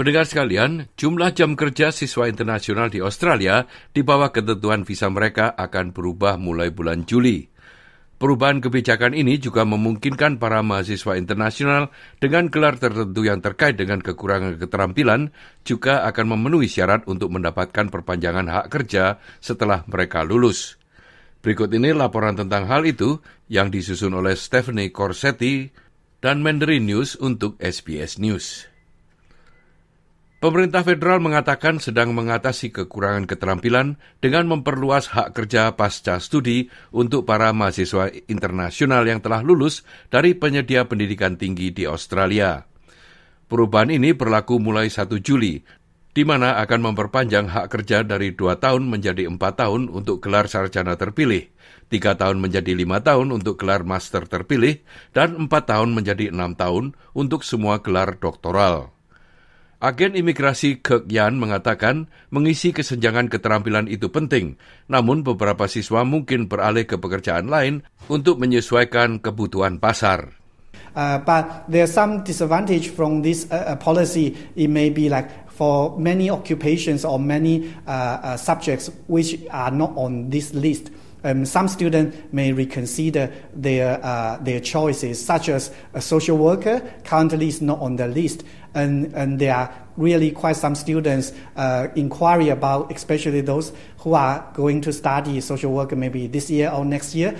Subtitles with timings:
[0.00, 5.92] Pendengar sekalian, jumlah jam kerja siswa internasional di Australia di bawah ketentuan visa mereka akan
[5.92, 7.44] berubah mulai bulan Juli.
[8.20, 11.88] Perubahan kebijakan ini juga memungkinkan para mahasiswa internasional
[12.20, 15.32] dengan gelar tertentu yang terkait dengan kekurangan keterampilan
[15.64, 20.76] juga akan memenuhi syarat untuk mendapatkan perpanjangan hak kerja setelah mereka lulus.
[21.40, 25.72] Berikut ini laporan tentang hal itu yang disusun oleh Stephanie Corsetti
[26.20, 28.69] dan Mandarin News untuk SBS News.
[30.40, 37.52] Pemerintah federal mengatakan sedang mengatasi kekurangan keterampilan dengan memperluas hak kerja pasca studi untuk para
[37.52, 42.64] mahasiswa internasional yang telah lulus dari penyedia pendidikan tinggi di Australia.
[43.52, 45.60] Perubahan ini berlaku mulai 1 Juli,
[46.16, 50.96] di mana akan memperpanjang hak kerja dari 2 tahun menjadi 4 tahun untuk gelar sarjana
[50.96, 51.52] terpilih,
[51.92, 54.80] 3 tahun menjadi 5 tahun untuk gelar master terpilih,
[55.12, 58.99] dan 4 tahun menjadi 6 tahun untuk semua gelar doktoral.
[59.80, 64.60] Agen imigrasi Kirk Yan mengatakan mengisi kesenjangan keterampilan itu penting,
[64.92, 67.80] namun beberapa siswa mungkin beralih ke pekerjaan lain
[68.12, 70.36] untuk menyesuaikan kebutuhan pasar.
[70.92, 74.36] Uh, but there's some disadvantage from this uh, uh, policy.
[74.52, 79.96] It may be like for many occupations or many uh, uh, subjects which are not
[79.96, 80.92] on this list.
[81.22, 87.48] Um, some students may reconsider their uh, their choices, such as a social worker currently
[87.48, 88.44] is not on the list
[88.74, 93.72] and, and there are really quite some students uh, inquiry about, especially those
[94.02, 97.36] who are going to study social work maybe this year or next year.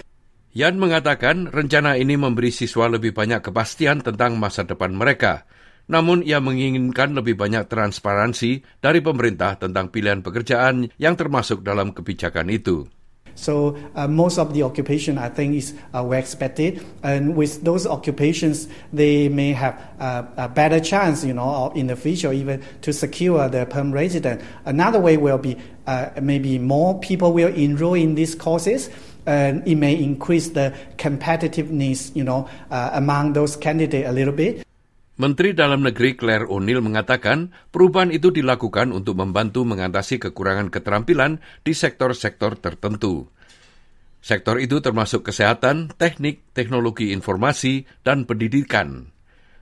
[0.51, 5.47] Yan mengatakan rencana ini memberi siswa lebih banyak kepastian tentang masa depan mereka.
[5.91, 12.51] Namun ia menginginkan lebih banyak transparansi dari pemerintah tentang pilihan pekerjaan yang termasuk dalam kebijakan
[12.51, 12.87] itu.
[13.41, 17.87] So uh, most of the occupation, I think, is uh, well expected, and with those
[17.87, 22.93] occupations, they may have uh, a better chance, you know, in the future even to
[22.93, 24.43] secure the perm resident.
[24.67, 25.57] Another way will be
[26.21, 28.91] maybe more people will enroll in these courses.
[29.27, 34.65] And it may increase the competitiveness, you know, uh, among those candidates a little bit.
[35.21, 41.77] Menteri Dalam Negeri Claire O'Neill mengatakan perubahan itu dilakukan untuk membantu mengatasi kekurangan keterampilan di
[41.77, 43.29] sektor-sektor tertentu.
[44.25, 49.13] Sektor itu termasuk kesehatan, teknik, teknologi informasi, dan pendidikan.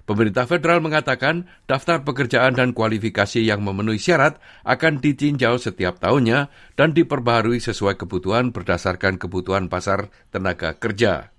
[0.06, 6.94] Pemerintah federal mengatakan daftar pekerjaan dan kualifikasi yang memenuhi syarat akan ditinjau setiap tahunnya dan
[6.94, 11.34] diperbaharui sesuai kebutuhan berdasarkan kebutuhan pasar tenaga kerja.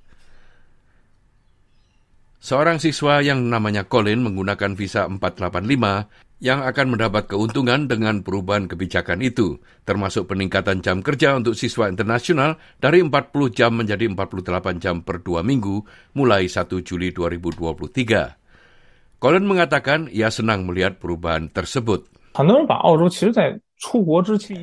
[2.39, 9.19] Seorang siswa yang namanya Colin menggunakan visa 485 yang akan mendapat keuntungan dengan perubahan kebijakan
[9.19, 13.11] itu, termasuk peningkatan jam kerja untuk siswa internasional dari 40
[13.51, 15.83] jam menjadi 48 jam per dua minggu
[16.15, 19.19] mulai 1 Juli 2023.
[19.19, 22.07] Colin mengatakan ia senang melihat perubahan tersebut.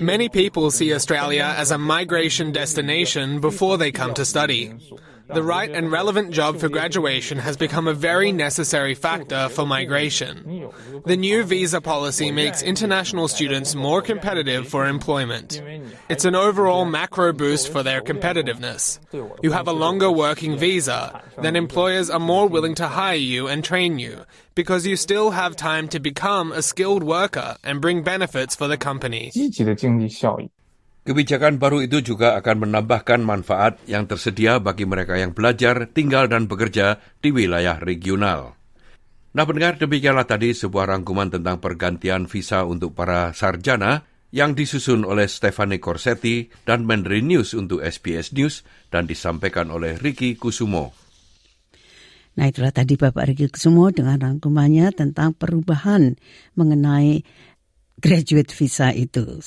[0.00, 4.72] Many people see Australia as a migration destination before they come to study.
[5.28, 10.70] The right and relevant job for graduation has become a very necessary factor for migration.
[11.04, 15.60] The new visa policy makes international students more competitive for employment.
[16.08, 19.00] It's an overall macro boost for their competitiveness.
[19.42, 23.64] You have a longer working visa, then employers are more willing to hire you and
[23.64, 24.24] train you
[24.54, 28.78] because you still have time to become a skilled worker and bring benefits for the
[28.78, 29.30] company.
[31.06, 36.50] Kebijakan baru itu juga akan menambahkan manfaat yang tersedia bagi mereka yang belajar, tinggal, dan
[36.50, 38.58] bekerja di wilayah regional.
[39.30, 44.02] Nah pendengar, demikianlah tadi sebuah rangkuman tentang pergantian visa untuk para sarjana
[44.34, 50.34] yang disusun oleh Stefani Corsetti dan Mandarin News untuk SBS News dan disampaikan oleh Ricky
[50.34, 50.90] Kusumo.
[52.34, 56.18] Nah itulah tadi Bapak Ricky Kusumo dengan rangkumannya tentang perubahan
[56.58, 57.22] mengenai
[58.02, 59.38] graduate visa itu.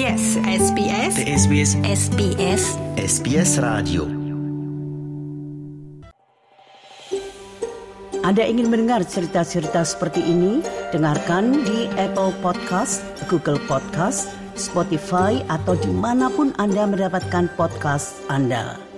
[0.00, 2.62] SBS SBS SBS SBS
[2.96, 4.08] SBS Radio
[8.24, 10.64] Anda ingin mendengar cerita-cerita seperti ini?
[10.96, 18.89] Dengarkan di Apple Podcast, Google Podcast, Spotify, atau di mana pun Anda mendapatkan podcast Anda.